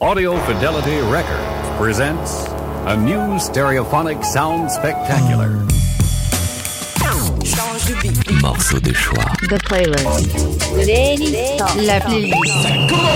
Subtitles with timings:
[0.00, 2.46] Audio Fidelity Records presents
[2.86, 5.48] a new stereophonic sound spectacular.
[8.40, 9.24] Morceau de choix.
[9.48, 10.06] The playlist.
[11.84, 13.08] La playlist.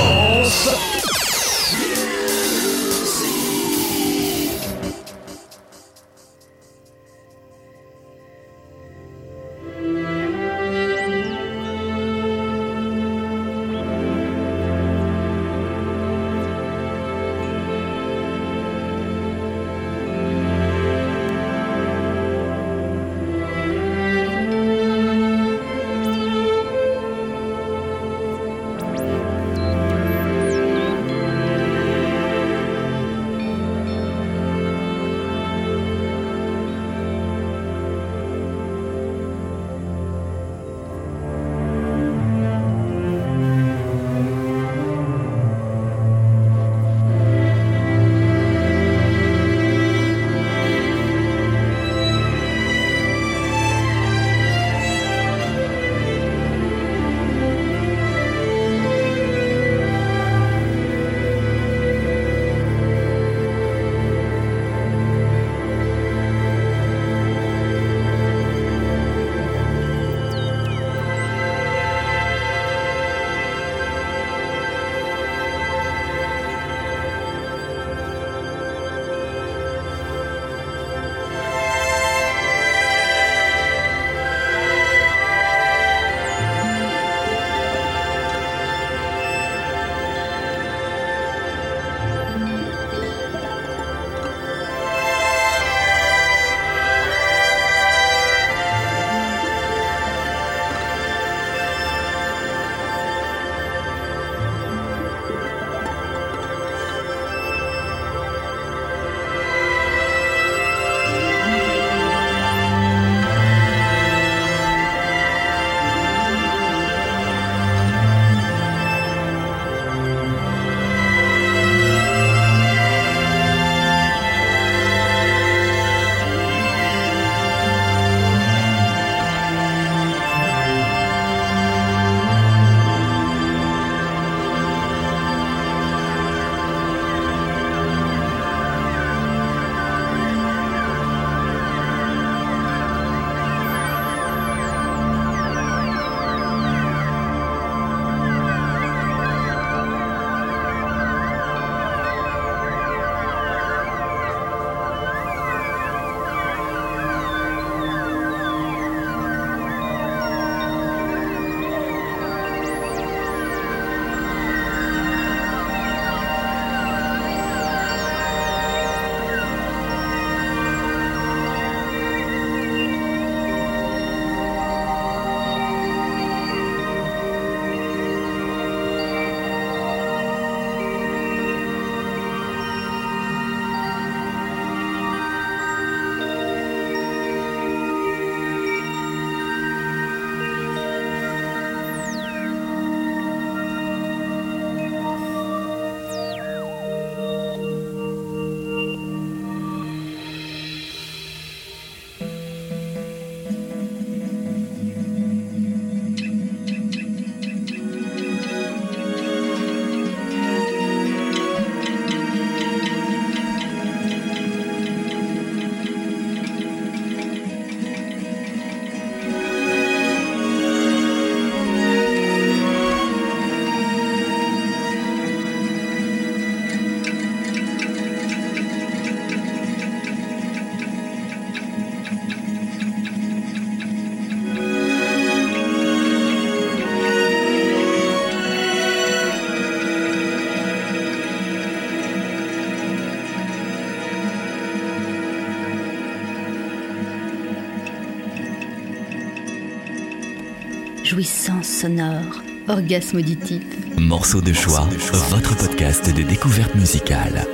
[251.12, 253.62] Jouissance sonore, orgasme auditif.
[253.98, 254.88] Morceau de choix,
[255.28, 257.46] votre podcast de découverte musicale.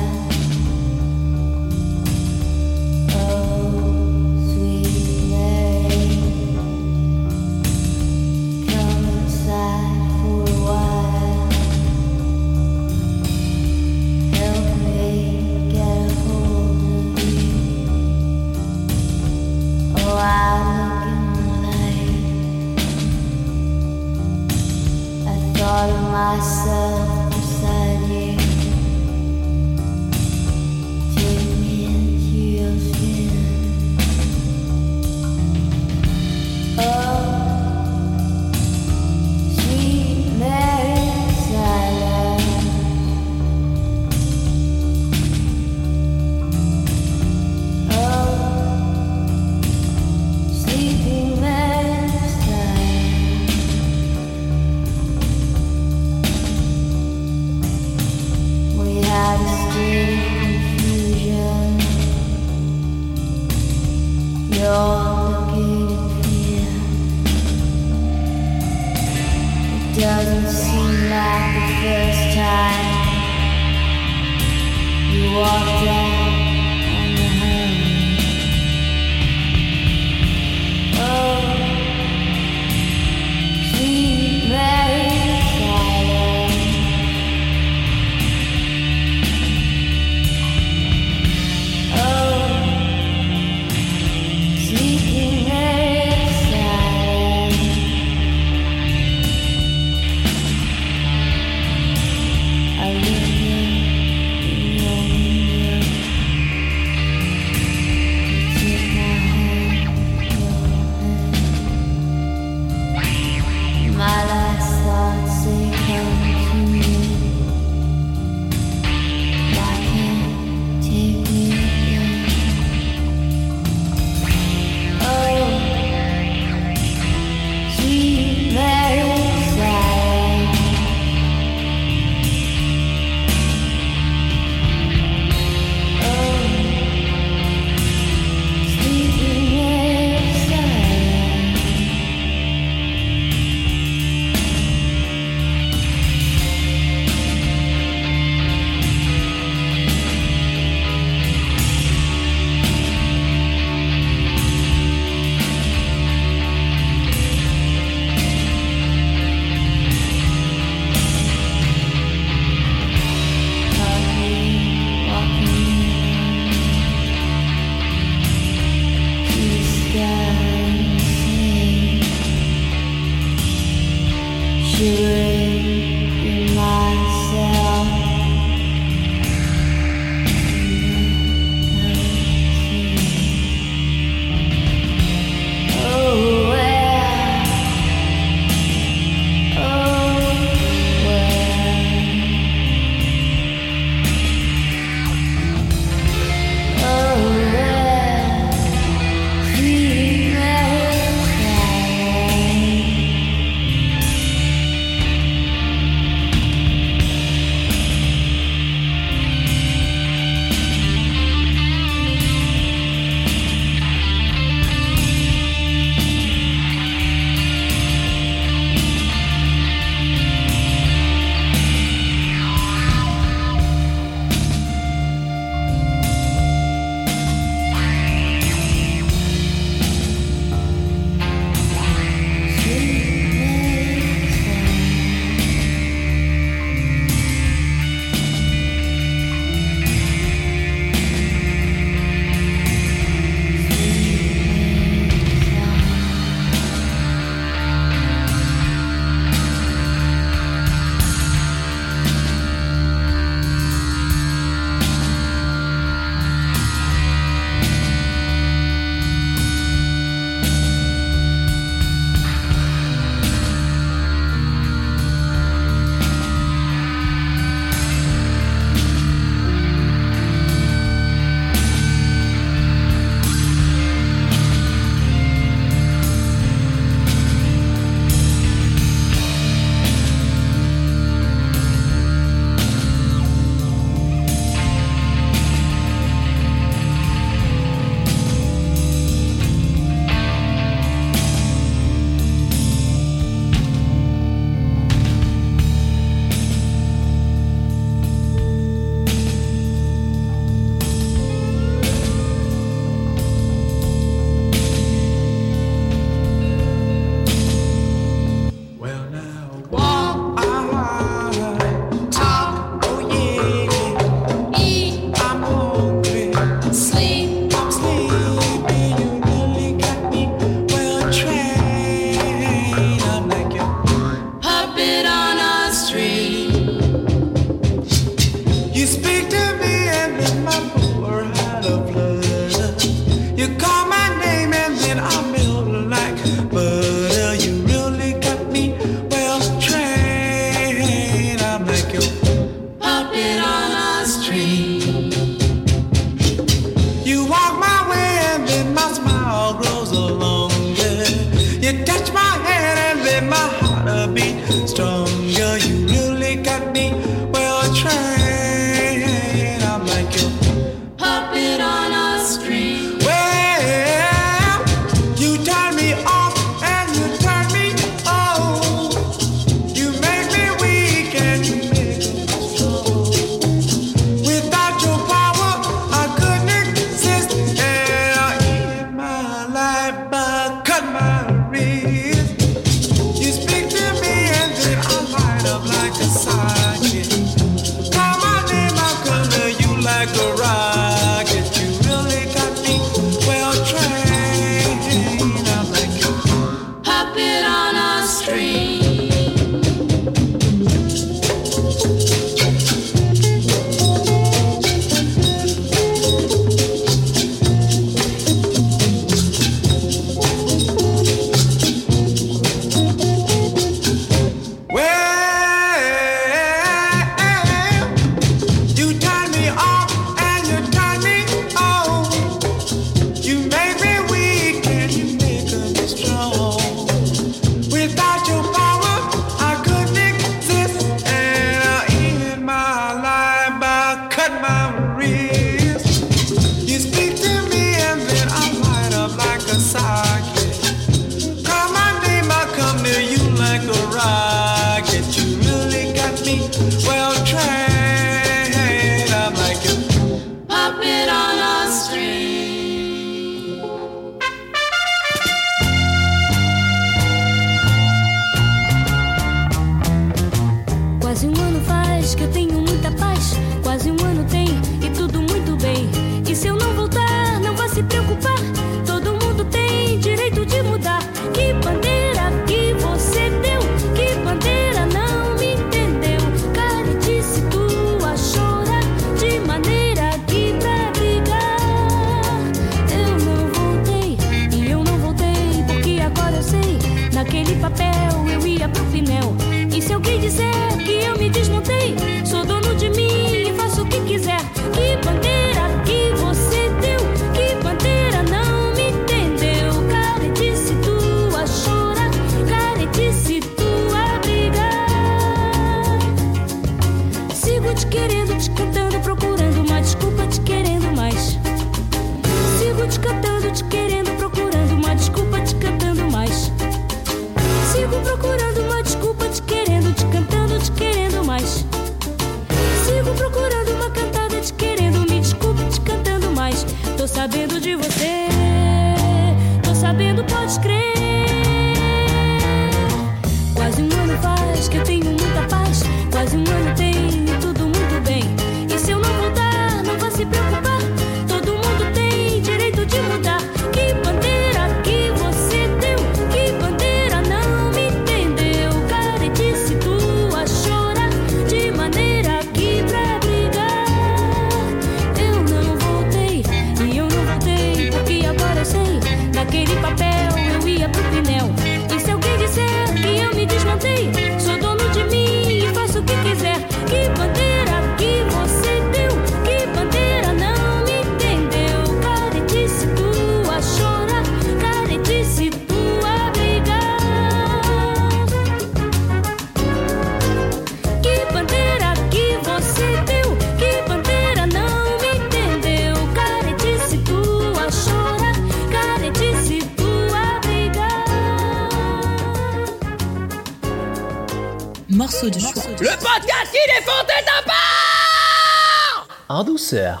[599.73, 600.00] En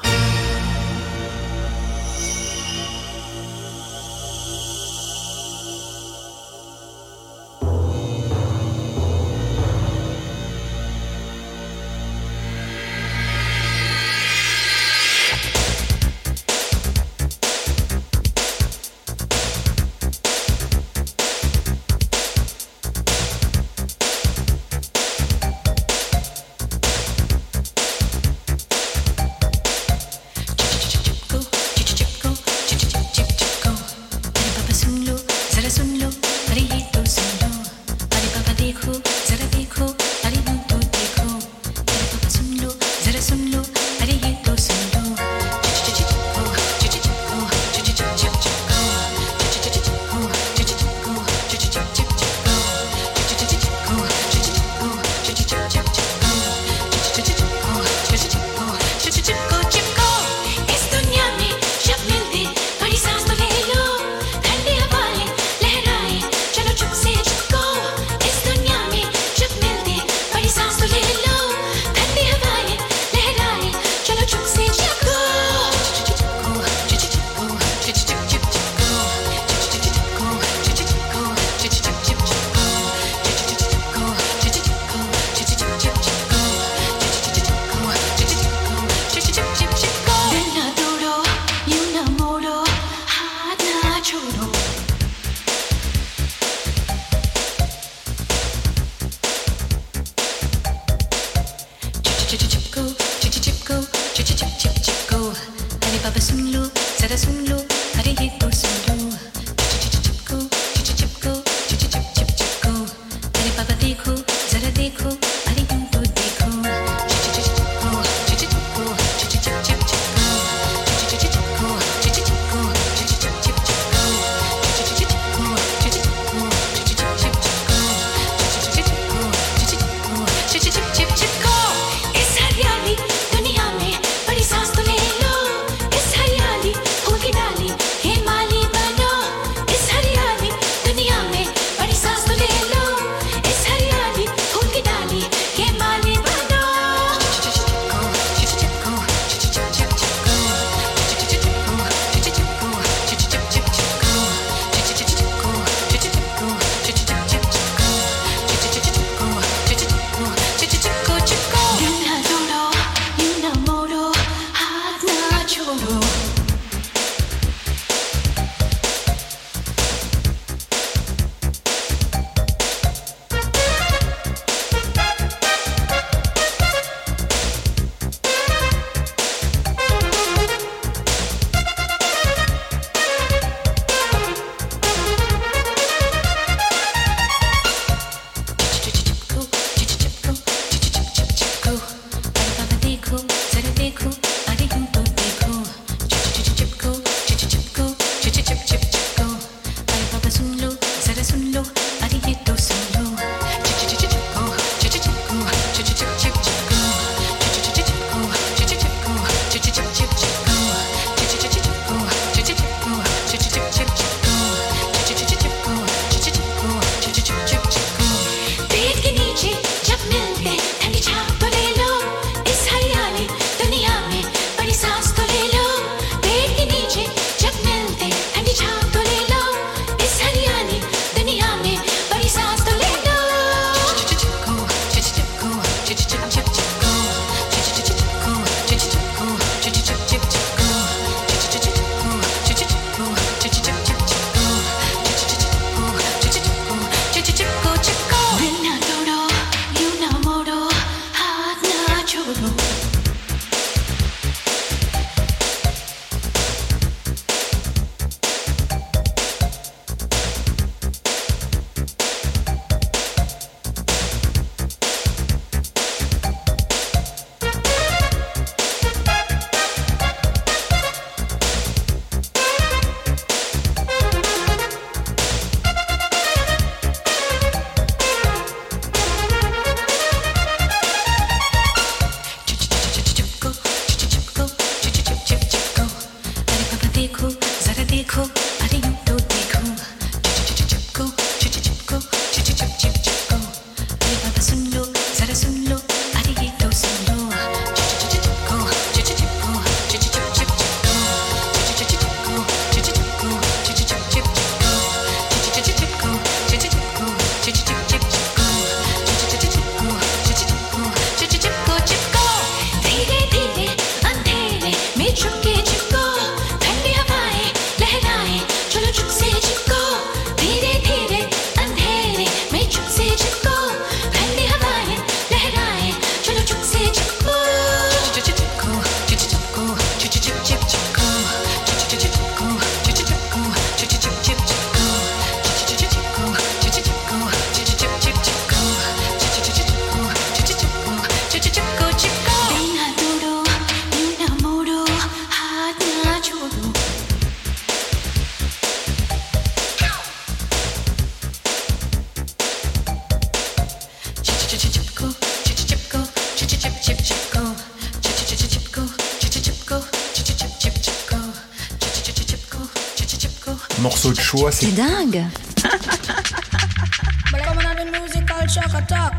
[364.41, 365.23] choix, c'est dingue.
[367.31, 369.13] But coming the musical shock attack.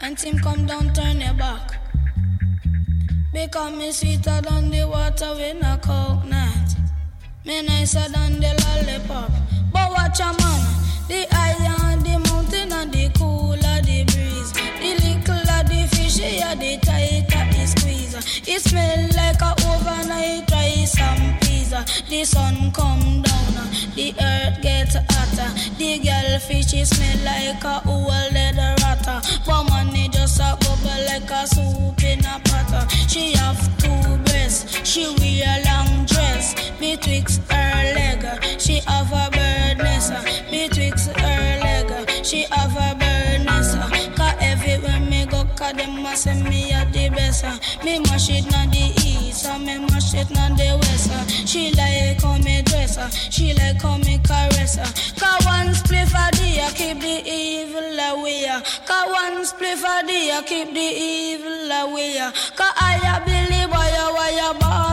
[0.00, 1.78] And team come down, turn your back.
[3.32, 6.68] Because me sweeter than the water with a coconut.
[7.44, 9.30] Me nicer than the lollipop.
[9.72, 10.60] But watch a man,
[11.08, 14.52] the higher the mountain and the cooler the breeze.
[14.80, 18.14] The littler the fishy, the tighter the squeeze.
[18.48, 21.70] It smell like a overnight rice and peas.
[22.08, 23.47] The sun come down,
[23.98, 25.50] the earth gets hotter.
[25.76, 29.20] The girl fishy smell like a old leather ratter.
[29.44, 32.92] But money just a bubble like a soup in a pot.
[33.08, 36.54] She have two breasts, she wear a long dress.
[36.78, 38.22] Betwixt her leg,
[38.60, 39.37] she have a
[45.68, 47.44] cause them a say me a the best.
[47.44, 47.58] Uh.
[47.84, 51.10] Me mash it na the east, and me mash it na the west.
[51.10, 51.26] Uh.
[51.46, 52.96] She like how me dress,
[53.32, 54.76] she like how me caress.
[55.18, 58.46] Cause one spliff a day, keep the evil away.
[58.86, 62.18] Cause one spliff a day, keep the evil away.
[62.56, 64.87] Cause I a Billy boy, why a boss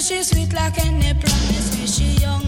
[0.00, 1.40] say she sweet like any plum.
[1.48, 2.44] Me say she young.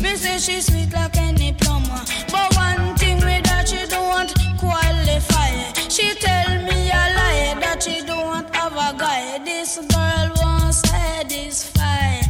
[0.00, 1.82] Me say she sweet like any plum.
[2.30, 5.50] But one thing with that she don't want qualify.
[5.88, 9.38] She tell me a lie that she don't want have a guy.
[9.44, 12.20] This girl won't satisfy.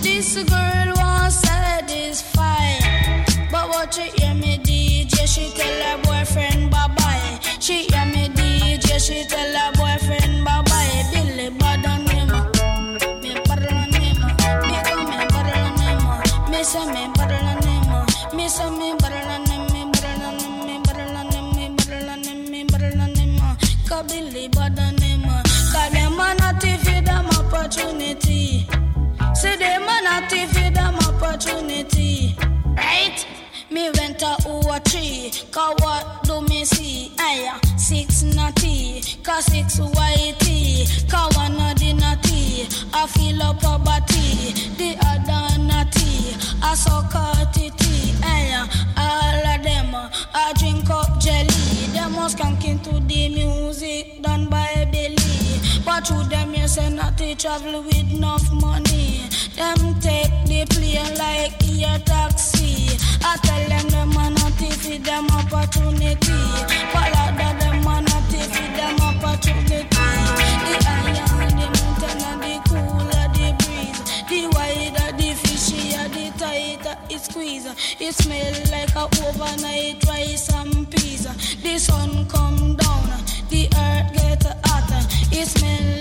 [0.00, 2.78] This girl won't satisfy.
[3.50, 4.19] But what you
[31.40, 32.34] opportunity.
[32.76, 33.26] Right?
[33.70, 37.12] Me went a over three, cause what do me see?
[37.18, 44.52] Aya, six natty, cause six whitey, cause one of the natty, I feel up body,
[44.76, 48.66] the other natty, I suck a titty, aya,
[48.96, 49.94] all of them,
[50.34, 55.16] I drink up jelly, them was skanking to the music done by Billy,
[55.84, 59.29] but through them you say natty travel with enough money,
[59.60, 65.26] them take the plane like a taxi, I tell them them a not feed them
[65.30, 66.40] opportunity.
[66.92, 69.84] Follow that them a not feed them opportunity.
[70.64, 74.00] The higher the mountain and the cooler the breeze.
[74.30, 77.66] The wider the fishier the tighter it squeeze.
[78.00, 81.24] It smell like a overnight rice and peas.
[81.62, 83.08] The sun come down,
[83.50, 85.02] the earth get hotter.
[85.32, 85.99] It smell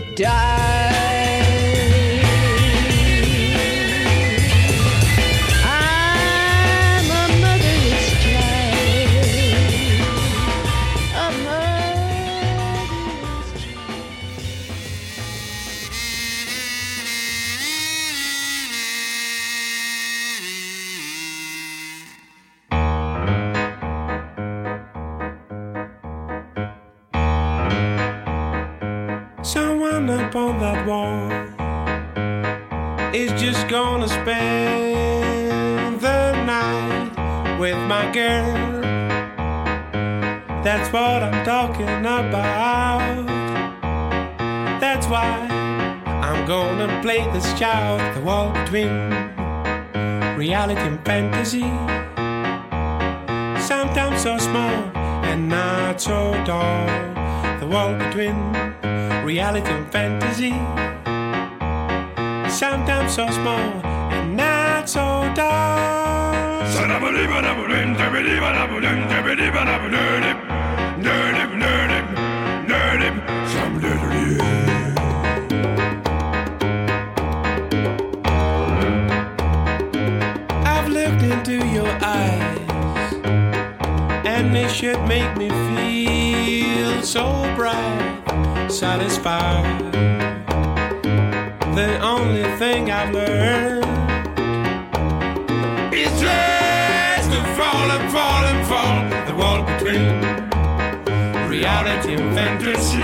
[0.00, 0.71] die.
[38.12, 38.52] Girl.
[40.62, 43.26] That's what I'm talking about.
[44.80, 45.48] That's why
[46.04, 48.92] I'm gonna play this child the wall between
[50.36, 51.68] reality and fantasy.
[53.66, 54.76] Sometimes so small
[55.30, 56.86] and not so tall.
[57.60, 58.36] The wall between
[59.24, 60.52] reality and fantasy.
[62.50, 63.80] Sometimes so small
[64.12, 66.01] and not so tall.
[88.82, 89.92] Satisfied.
[91.74, 93.71] The only thing I've learned
[101.48, 103.02] Reality and fantasy.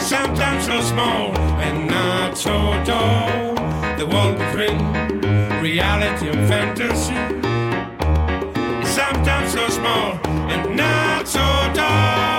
[0.00, 2.52] Sometimes so small and not so
[2.84, 3.54] tall.
[3.98, 4.78] The wall between
[5.62, 7.14] reality and fantasy.
[8.84, 11.40] Sometimes so small and not so
[11.74, 12.30] tall.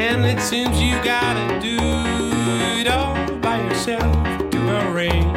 [0.00, 1.76] And it seems you gotta do
[2.80, 4.10] it all by yourself
[4.50, 5.36] to arrange.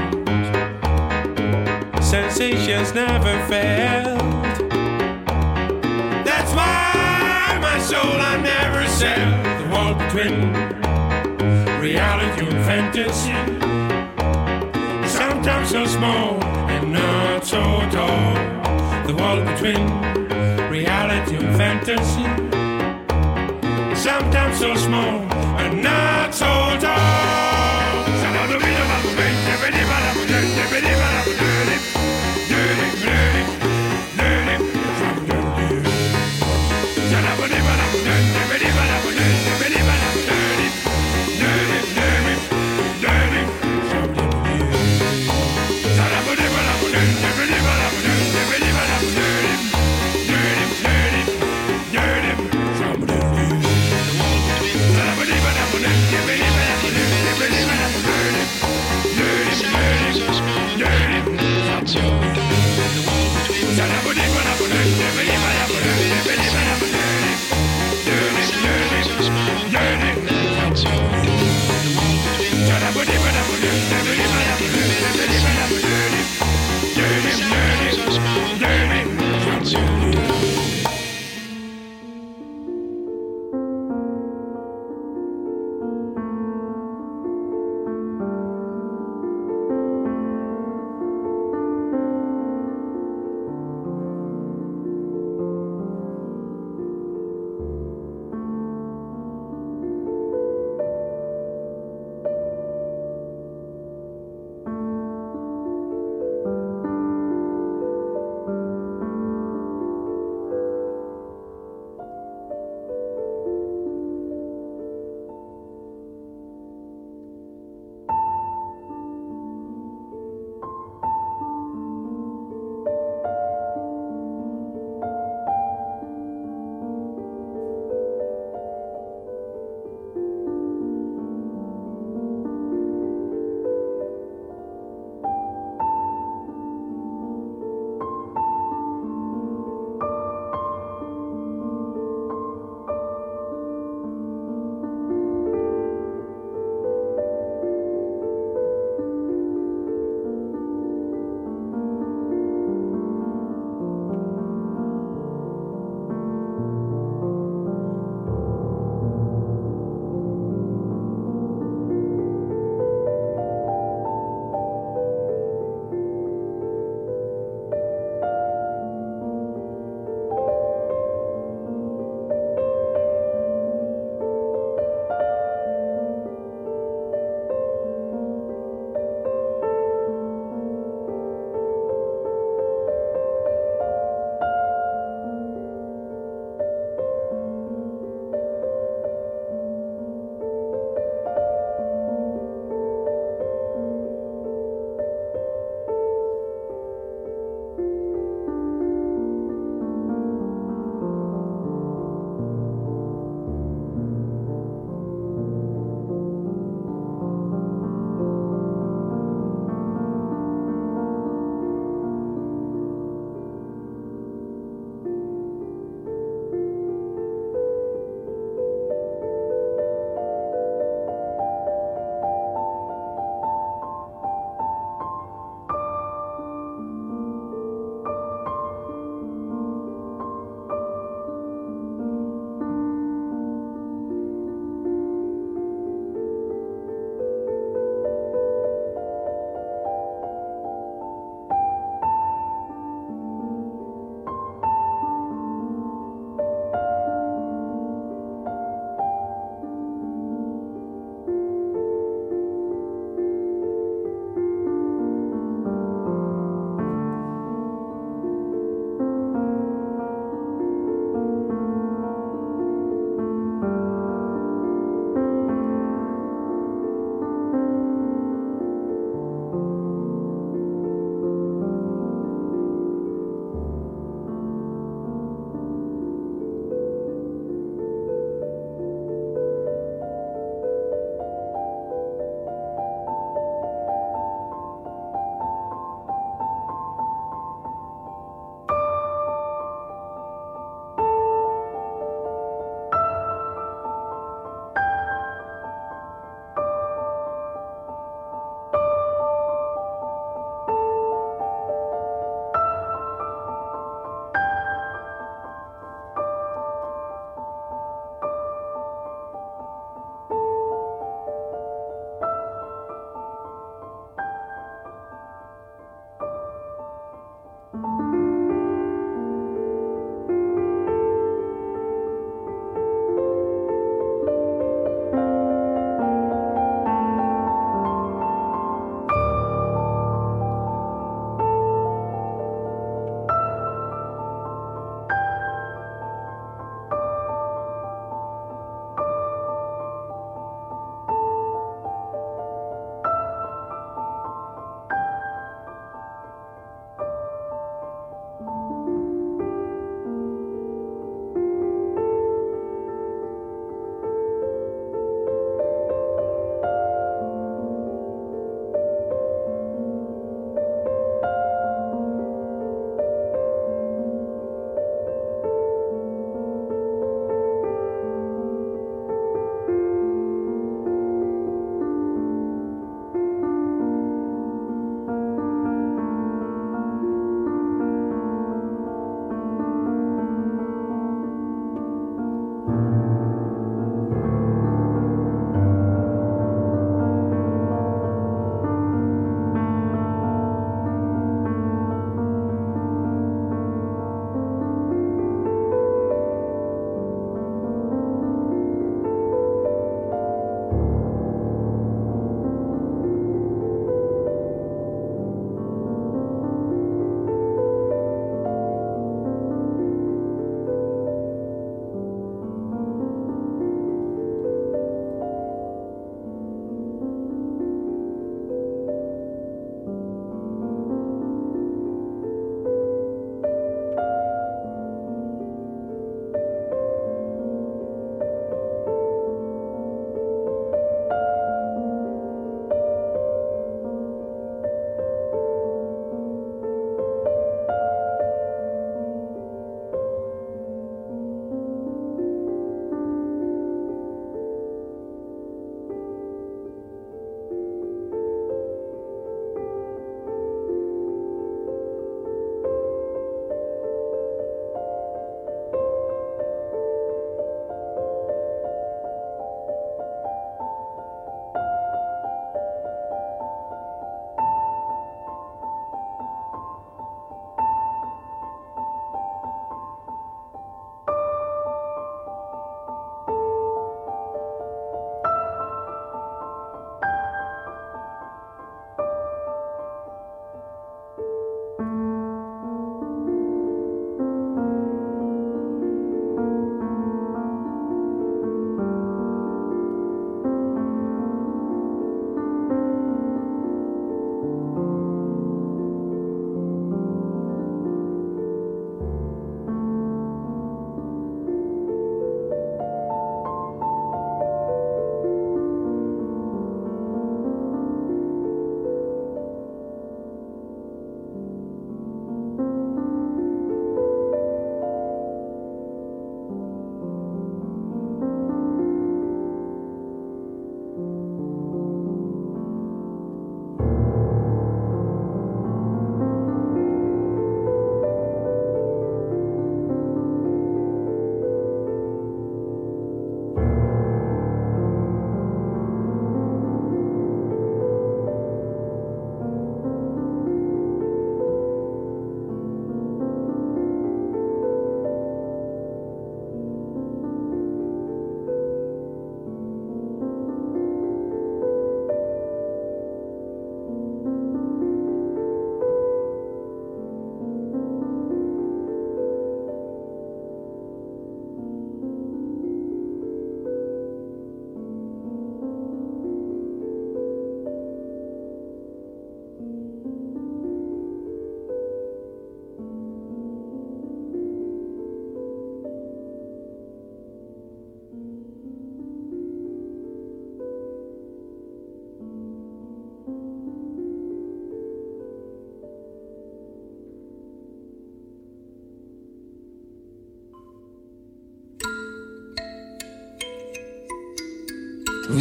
[2.01, 4.19] Sensations never failed.
[6.23, 9.31] That's why my soul I never sell.
[9.59, 10.53] The wall between
[11.81, 13.39] reality and fantasy.
[15.07, 16.41] Sometimes so small
[16.75, 17.61] and not so
[17.91, 18.33] tall.
[19.07, 19.85] The wall between
[20.71, 22.62] reality and fantasy.
[24.03, 25.21] Sometimes so small
[25.61, 26.43] and not so
[26.81, 27.23] tall.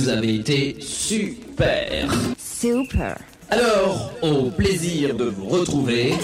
[0.03, 2.11] Vous avez été super.
[2.37, 3.16] Super.
[3.51, 6.15] Alors, au plaisir de vous retrouver.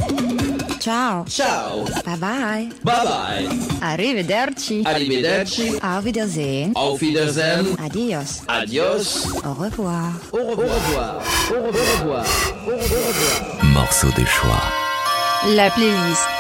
[0.81, 1.25] Ciao.
[1.29, 1.85] Ciao.
[2.05, 2.69] Bye bye.
[2.83, 3.49] Bye bye.
[3.81, 4.83] Arrivederci.
[4.85, 5.75] Arrivederci.
[5.81, 6.73] Auf Wiedersehen.
[6.75, 7.67] Auf Wiedersehen.
[7.79, 8.43] Adios.
[8.49, 9.29] Adios.
[9.45, 10.11] Au revoir.
[10.33, 10.59] Au revoir.
[10.59, 11.23] Au revoir.
[11.53, 12.25] Au revoir.
[12.67, 13.63] Au revoir.
[13.63, 14.65] Morceau de choix.
[15.55, 16.38] La playlist